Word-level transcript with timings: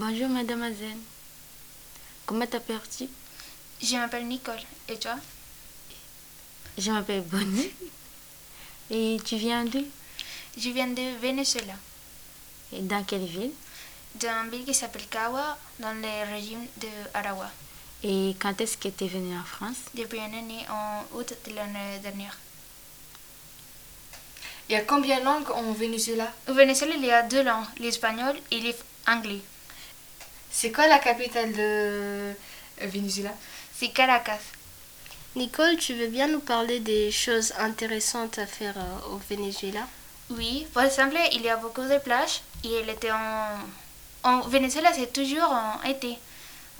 Bonjour 0.00 0.28
mademoiselle. 0.28 0.96
Comment 2.24 2.46
t'appelles-tu? 2.46 3.08
Je 3.82 3.96
m'appelle 3.96 4.28
Nicole. 4.28 4.60
Et 4.88 4.96
toi? 4.96 5.16
Je 6.78 6.92
m'appelle 6.92 7.22
Bonnie. 7.22 7.72
Et 8.92 9.16
tu 9.24 9.34
viens 9.34 9.64
d'où? 9.64 9.84
Je 10.56 10.70
viens 10.70 10.86
de 10.86 11.18
Venezuela, 11.20 11.74
Et 12.72 12.80
dans 12.82 13.02
quelle 13.02 13.24
ville? 13.24 13.50
D'une 14.14 14.48
ville 14.52 14.64
qui 14.64 14.72
s'appelle 14.72 15.08
Kawa, 15.08 15.58
dans 15.80 15.94
le 15.94 16.32
régime 16.32 16.64
de 16.76 16.86
Aragua, 17.12 17.50
Et 18.04 18.36
quand 18.40 18.60
est-ce 18.60 18.78
que 18.78 18.90
tu 18.90 19.02
es 19.04 19.08
venue 19.08 19.36
en 19.36 19.42
France? 19.42 19.78
Depuis 19.94 20.18
une 20.18 20.32
année 20.32 20.64
en 20.70 21.02
août 21.18 21.34
de 21.44 21.54
l'année 21.56 21.98
dernière. 22.04 22.38
Il 24.68 24.74
y 24.74 24.76
a 24.76 24.82
combien 24.82 25.18
de 25.18 25.24
langues 25.24 25.50
en 25.50 25.72
Venezuela? 25.72 26.32
Au 26.48 26.54
Venezuela, 26.54 26.94
il 26.94 27.04
y 27.04 27.10
a 27.10 27.24
deux 27.24 27.42
langues, 27.42 27.66
l'espagnol 27.80 28.36
et 28.52 28.60
l'anglais. 29.08 29.40
C'est 30.60 30.72
quoi 30.72 30.88
la 30.88 30.98
capitale 30.98 31.52
de 31.52 32.32
Venezuela? 32.80 33.32
C'est 33.78 33.90
Caracas. 33.90 34.40
Nicole, 35.36 35.76
tu 35.76 35.94
veux 35.94 36.08
bien 36.08 36.26
nous 36.26 36.40
parler 36.40 36.80
des 36.80 37.12
choses 37.12 37.52
intéressantes 37.60 38.40
à 38.40 38.46
faire 38.46 38.74
euh, 38.76 39.14
au 39.14 39.20
Venezuela? 39.30 39.86
Oui, 40.30 40.66
par 40.74 40.82
exemple, 40.82 41.16
il 41.30 41.42
y 41.42 41.48
a 41.48 41.58
beaucoup 41.58 41.82
de 41.84 41.98
plages 41.98 42.40
et 42.64 42.80
il 42.80 42.90
était 42.90 43.12
en... 43.12 43.50
En 44.24 44.40
Venezuela, 44.48 44.90
c'est 44.92 45.12
toujours 45.12 45.48
en 45.48 45.80
été. 45.84 46.18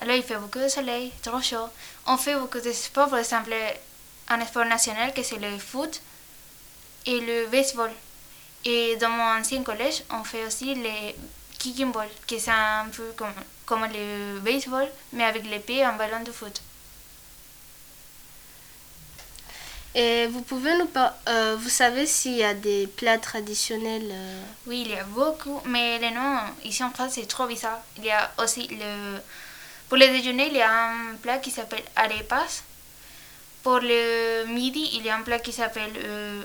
Alors, 0.00 0.16
il 0.16 0.24
fait 0.24 0.38
beaucoup 0.38 0.58
de 0.58 0.66
soleil, 0.66 1.12
trop 1.22 1.40
chaud. 1.40 1.68
On 2.08 2.16
fait 2.16 2.34
beaucoup 2.34 2.58
de 2.58 2.72
sports, 2.72 3.08
par 3.08 3.20
exemple, 3.20 3.54
un 4.28 4.44
sport 4.44 4.64
national 4.64 5.14
que 5.14 5.22
c'est 5.22 5.38
le 5.38 5.56
foot 5.56 6.00
et 7.06 7.20
le 7.20 7.46
baseball. 7.46 7.92
Et 8.64 8.96
dans 8.96 9.10
mon 9.10 9.38
ancien 9.38 9.62
collège, 9.62 10.02
on 10.10 10.24
fait 10.24 10.44
aussi 10.44 10.74
le 10.74 11.12
kicking 11.58 11.92
ball, 11.92 12.08
qui 12.26 12.38
c'est 12.40 12.50
un 12.50 12.86
peu 12.92 13.12
comme, 13.16 13.32
comme 13.66 13.84
le 13.92 14.38
baseball, 14.40 14.88
mais 15.12 15.24
avec 15.24 15.44
l'épée 15.46 15.76
et 15.76 15.84
un 15.84 15.92
ballon 15.94 16.22
de 16.22 16.32
foot. 16.32 16.60
Et 19.94 20.26
vous 20.28 20.42
pouvez 20.42 20.76
nous 20.78 20.86
par- 20.86 21.14
euh, 21.28 21.56
vous 21.58 21.68
savez 21.70 22.06
s'il 22.06 22.34
y 22.36 22.44
a 22.44 22.54
des 22.54 22.86
plats 22.86 23.18
traditionnels 23.18 24.08
euh, 24.12 24.42
Oui, 24.66 24.82
il 24.86 24.90
y 24.92 24.96
a 24.98 25.04
beaucoup, 25.04 25.60
mais 25.64 25.98
les 25.98 26.10
noms 26.10 26.38
ici 26.64 26.84
en 26.84 26.90
France 26.90 27.12
c'est 27.14 27.26
trop 27.26 27.46
bizarre. 27.46 27.80
Il 27.96 28.04
y 28.04 28.10
a 28.10 28.30
aussi 28.38 28.68
le. 28.68 29.18
Pour 29.88 29.96
le 29.98 30.06
déjeuner, 30.08 30.48
il 30.48 30.56
y 30.56 30.62
a 30.62 30.90
un 30.90 31.14
plat 31.22 31.38
qui 31.38 31.50
s'appelle 31.50 31.82
arepas. 31.96 32.62
Pour 33.62 33.80
le 33.80 34.44
midi, 34.46 34.90
il 34.94 35.04
y 35.04 35.10
a 35.10 35.16
un 35.16 35.22
plat 35.22 35.38
qui 35.38 35.52
s'appelle 35.52 35.92
euh, 35.96 36.42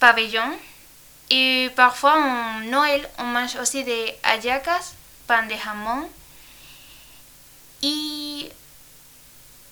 pavillon. 0.00 0.58
Et 1.30 1.70
parfois, 1.76 2.14
en 2.18 2.60
Noël, 2.60 3.08
on 3.18 3.24
mange 3.24 3.54
aussi 3.56 3.84
des 3.84 4.14
hallacas, 4.22 4.94
pan 5.26 5.44
de 5.46 5.54
jamón 5.54 6.08
et 7.82 8.50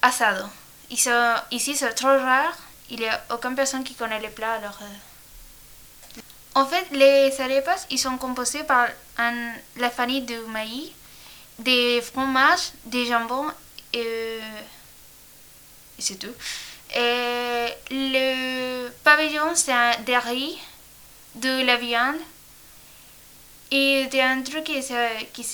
asado. 0.02 0.44
Ils 0.90 0.98
sont- 1.00 1.34
ici, 1.50 1.74
c'est 1.76 1.92
trop 1.94 2.08
rare. 2.16 2.56
Il 2.90 3.00
n'y 3.00 3.06
a 3.08 3.20
aucune 3.30 3.54
personne 3.54 3.84
qui 3.84 3.94
connaît 3.94 4.20
les 4.20 4.28
plats, 4.30 4.54
alors. 4.54 4.78
euh, 4.82 6.20
en 6.54 6.66
fait, 6.66 6.86
les 6.92 7.38
arepas, 7.40 7.86
ils 7.90 7.98
sont 7.98 8.16
composés 8.18 8.64
par 8.64 8.88
un- 9.18 9.52
la 9.76 9.90
farine 9.90 10.24
de 10.26 10.38
maïs, 10.46 10.90
des 11.58 12.00
fromages, 12.00 12.70
des 12.84 13.06
jambons 13.06 13.50
et, 13.92 14.38
et 15.98 16.02
c'est 16.02 16.16
tout. 16.16 16.34
Et 16.96 17.66
le 17.90 18.88
pavillon, 19.04 19.54
c'est 19.54 19.72
un- 19.72 19.98
des 20.00 20.16
riz, 20.18 20.58
de 21.34 21.64
la 21.64 21.76
viande 21.76 22.16
et 23.70 24.06
de 24.06 24.18
un 24.18 24.42
truc 24.42 24.64
qui, 24.64 24.80
qui 25.32 25.46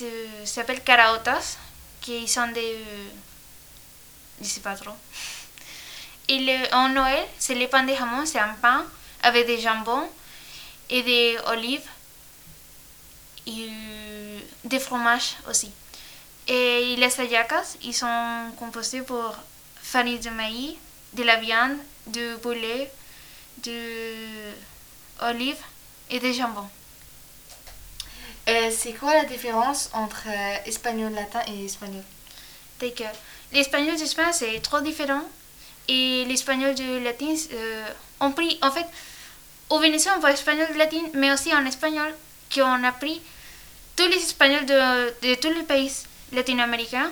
s'appelle 0.44 0.82
caraotas, 0.82 1.58
qui 2.00 2.28
sont 2.28 2.48
des... 2.48 2.78
Je 4.40 4.46
sais 4.46 4.60
pas 4.60 4.74
trop. 4.74 4.94
Et 6.28 6.38
le, 6.38 6.74
en 6.74 6.88
Noël, 6.88 7.24
c'est 7.38 7.54
le 7.54 7.66
pain 7.68 7.82
de 7.82 7.94
jamon, 7.94 8.24
c'est 8.24 8.38
un 8.38 8.54
pain 8.54 8.84
avec 9.22 9.46
des 9.46 9.60
jambons 9.60 10.08
et 10.88 11.02
des 11.02 11.38
olives 11.46 11.88
et 13.46 13.68
des 14.64 14.78
fromages 14.78 15.36
aussi. 15.48 15.70
Et 16.46 16.96
les 16.96 17.20
hallacas, 17.20 17.76
ils 17.82 17.94
sont 17.94 18.52
composés 18.58 19.02
pour 19.02 19.34
farine 19.82 20.18
de 20.18 20.30
maïs, 20.30 20.76
de 21.12 21.22
la 21.22 21.36
viande, 21.36 21.76
du 22.06 22.34
poulet, 22.42 22.90
de 23.58 24.52
olives 25.20 25.62
et 26.10 26.18
des 26.18 26.32
jambons. 26.32 26.68
Euh, 28.48 28.70
C'est 28.70 28.92
quoi 28.92 29.14
la 29.14 29.24
différence 29.24 29.90
entre 29.92 30.24
euh, 30.28 30.56
espagnol 30.66 31.12
latin 31.12 31.40
et 31.48 31.64
espagnol? 31.64 32.04
Que 32.80 33.04
l'espagnol 33.52 33.96
d'Espagne, 33.96 34.32
c'est 34.32 34.60
trop 34.60 34.80
différent. 34.80 35.22
Et 35.88 36.24
l'espagnol 36.26 36.74
de 36.74 36.98
latin, 36.98 37.34
euh, 37.52 37.86
on 38.20 38.32
pris, 38.32 38.58
en 38.60 38.70
fait, 38.70 38.84
au 39.70 39.78
Venezuela, 39.78 40.16
on 40.16 40.20
voit 40.20 40.32
espagnol 40.32 40.66
latin, 40.76 41.02
mais 41.14 41.32
aussi 41.32 41.54
en 41.54 41.64
espagnol, 41.64 42.14
qu'on 42.52 42.84
a 42.84 42.92
pris 42.92 43.22
tous 43.96 44.06
les 44.08 44.16
espagnols 44.18 44.66
de, 44.66 45.26
de 45.26 45.34
tous 45.36 45.50
les 45.50 45.62
pays 45.62 45.90
latino-américains. 46.32 47.10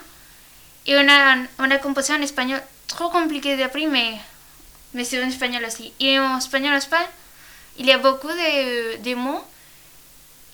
Et 0.85 0.97
on 0.97 1.09
a, 1.09 1.37
on 1.59 1.71
a 1.71 1.79
composé 1.79 2.13
un 2.13 2.21
espagnol 2.21 2.61
trop 2.87 3.09
compliqué 3.09 3.57
d'apprendre, 3.57 3.93
mais, 3.93 4.19
mais 4.93 5.05
c'est 5.05 5.23
en 5.25 5.29
espagnol 5.29 5.65
aussi. 5.65 5.93
Et 6.01 6.19
en 6.19 6.37
espagnol, 6.37 6.75
Espagne, 6.75 7.07
il 7.79 7.87
y 7.87 7.93
a 7.93 7.99
beaucoup 7.99 8.29
de, 8.29 8.97
de 9.03 9.15
mots 9.15 9.45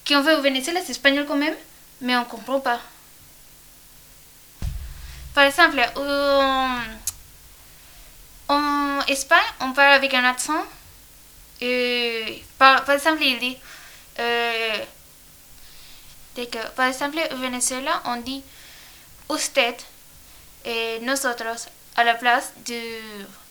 qu'on 0.06 0.23
fait 0.25 0.34
au 0.34 0.41
Venezuela, 0.41 0.81
c'est 0.84 0.93
espagnol 0.93 1.27
quand 1.27 1.37
même, 1.37 1.55
mais 2.01 2.17
on 2.17 2.21
ne 2.21 2.25
comprend 2.25 2.61
pas. 2.61 2.81
Par 5.34 5.45
exemple, 5.45 5.81
en, 5.97 6.79
en 8.49 9.01
Espagne, 9.06 9.39
on 9.61 9.73
parle 9.73 9.95
avec 9.95 10.15
un 10.15 10.25
accent. 10.25 10.65
Euh, 11.62 12.25
par, 12.59 12.84
par 12.84 12.95
exemple, 12.95 13.23
il 13.23 13.39
dit. 13.39 13.56
que, 16.37 16.69
par 16.75 16.87
exemple, 16.87 17.19
au 17.33 17.37
Venezuela, 17.37 18.03
on 18.06 18.17
dit 18.17 18.43
usted 19.31 19.75
et 20.65 20.99
nosotros 21.03 21.69
à 21.97 22.05
la 22.05 22.15
place 22.15 22.53
de. 22.67 22.81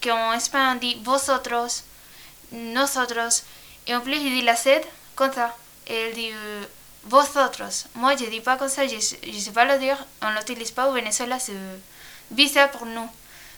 qu'en 0.01 0.33
Espagne, 0.33 0.75
on 0.75 0.75
dit 0.75 0.97
vosotros, 1.03 1.83
nosotros. 2.51 3.43
Et 3.87 3.95
en 3.95 4.01
plus, 4.01 4.15
il 4.17 4.29
dit 4.29 4.41
la 4.41 4.55
sed 4.55 4.83
comme 5.15 5.33
ça. 5.33 5.55
Et 5.87 6.09
il 6.09 6.13
dit 6.15 6.31
euh, 6.33 6.63
vosotros. 7.05 7.85
Moi, 7.95 8.15
je 8.17 8.25
dis 8.25 8.41
pas 8.41 8.57
comme 8.57 8.69
ça, 8.69 8.85
je 8.87 8.95
ne 8.95 8.99
sais 9.39 9.51
pas 9.51 9.65
le 9.65 9.79
dire. 9.79 9.97
On 10.21 10.29
l'utilise 10.31 10.71
pas 10.71 10.87
au 10.89 10.93
Venezuela, 10.93 11.39
c'est 11.39 11.53
bizarre 12.29 12.69
pour 12.71 12.85
nous. 12.85 13.09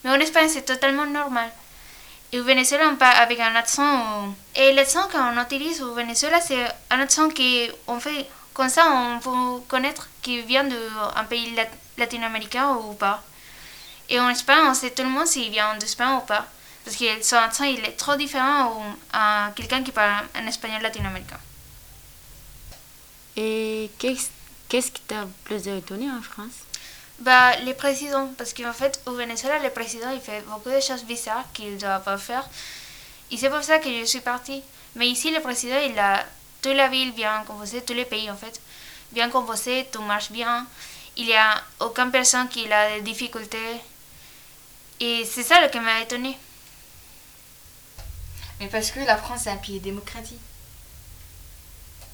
Mais 0.03 0.11
en 0.11 0.15
Espagne, 0.19 0.47
c'est 0.49 0.61
totalement 0.65 1.05
normal. 1.05 1.49
Et 2.31 2.39
au 2.39 2.43
Venezuela, 2.43 2.89
on 2.89 2.95
parle 2.95 3.17
avec 3.17 3.39
un 3.39 3.55
accent. 3.55 4.33
Et 4.55 4.71
l'accent 4.73 5.07
qu'on 5.11 5.41
utilise 5.41 5.81
au 5.81 5.93
Venezuela, 5.95 6.39
c'est 6.39 6.63
un 6.91 6.99
accent 7.01 7.29
qu'on 7.29 7.99
fait 7.99 8.27
comme 8.53 8.69
ça, 8.69 8.85
on 8.91 9.19
peut 9.19 9.63
connaître 9.67 10.09
qu'il 10.21 10.41
vient 10.41 10.63
d'un 10.65 11.23
pays 11.29 11.55
lat- 11.55 11.65
latino-américain 11.97 12.73
ou 12.75 12.93
pas. 12.93 13.23
Et 14.09 14.19
en 14.19 14.29
Espagne, 14.29 14.59
on 14.67 14.73
sait 14.73 14.91
tout 14.91 15.03
le 15.03 15.09
monde 15.09 15.27
s'il 15.27 15.49
vient 15.49 15.75
d'Espagne 15.77 16.17
ou 16.17 16.21
pas. 16.21 16.45
Parce 16.85 16.97
que 16.97 17.21
son 17.21 17.35
accent, 17.35 17.65
il 17.65 17.83
est 17.85 17.97
trop 17.97 18.15
différent 18.15 18.95
à 19.13 19.51
quelqu'un 19.55 19.83
qui 19.83 19.91
parle 19.91 20.25
un 20.35 20.47
espagnol 20.47 20.81
latino-américain. 20.81 21.39
Et 23.35 23.91
qu'est-ce 23.99 24.29
qu'est-ce 24.69 24.91
qui 24.91 25.01
t'a 25.01 25.27
plus 25.43 25.67
étonné 25.67 26.09
en 26.09 26.21
France? 26.21 26.53
Bah, 27.19 27.57
les 27.65 27.73
présidents, 27.73 28.29
parce 28.37 28.53
qu'en 28.53 28.71
fait, 28.71 29.01
au 29.05 29.13
Venezuela, 29.13 29.59
le 29.59 29.71
président, 29.71 30.09
il 30.11 30.21
fait 30.21 30.41
beaucoup 30.47 30.69
de 30.69 30.79
choses 30.79 31.03
bizarres 31.03 31.43
qu'il 31.53 31.73
ne 31.73 31.79
doit 31.79 31.99
pas 31.99 32.17
faire. 32.17 32.47
Et 33.31 33.37
c'est 33.37 33.49
pour 33.49 33.63
ça 33.63 33.79
que 33.79 33.89
je 33.89 34.05
suis 34.05 34.21
partie. 34.21 34.63
Mais 34.95 35.07
ici, 35.09 35.31
le 35.31 35.41
président, 35.41 35.79
il 35.79 35.97
a 35.99 36.25
toute 36.61 36.75
la 36.75 36.87
ville 36.87 37.11
bien 37.13 37.43
composée, 37.45 37.81
tous 37.81 37.93
les 37.93 38.05
pays, 38.05 38.29
en 38.31 38.37
fait, 38.37 38.61
bien 39.11 39.29
composé, 39.29 39.87
tout 39.91 40.01
marche 40.01 40.31
bien. 40.31 40.65
Il 41.17 41.25
n'y 41.25 41.35
a 41.35 41.61
aucune 41.81 42.11
personne 42.11 42.47
qui 42.47 42.71
a 42.71 42.95
des 42.95 43.01
difficultés. 43.01 43.75
Et 45.01 45.25
c'est 45.25 45.43
ça 45.43 45.61
le 45.61 45.69
qui 45.69 45.79
m'a 45.79 46.01
étonné. 46.01 46.37
Mais 48.59 48.67
parce 48.67 48.91
que 48.91 48.99
la 48.99 49.17
France 49.17 49.47
est 49.47 49.51
un 49.51 49.57
pays 49.57 49.79
démocratique. 49.79 50.39